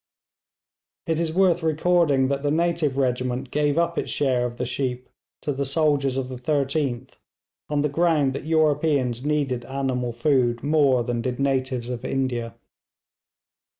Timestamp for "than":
11.03-11.21